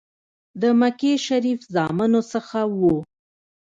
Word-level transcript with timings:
د 0.61 0.63
مکې 0.79 1.13
شریف 1.25 1.59
زامنو 1.73 2.21
څخه 2.31 2.59
وو. 2.79 2.95